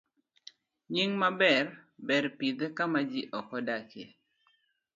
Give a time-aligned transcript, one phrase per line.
[0.03, 0.03] B.
[0.91, 1.65] Nying maber.
[2.07, 4.07] Ber pidhe kama ji ok odakie.